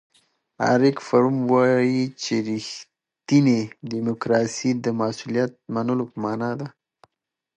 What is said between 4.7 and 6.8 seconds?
د مسؤلیت منلو په مانا ده.